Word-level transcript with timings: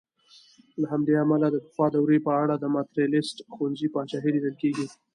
له 0.79 0.85
همدې 0.93 1.13
امله 1.23 1.47
د 1.51 1.57
پخوا 1.65 1.87
دورې 1.95 2.17
په 2.27 2.31
اړه 2.41 2.55
د 2.57 2.65
ماتریالیسټ 2.75 3.37
ښوونځي 3.53 3.87
پاچاهي 3.93 4.29
لیدل 4.35 4.55
کېږي. 4.61 4.85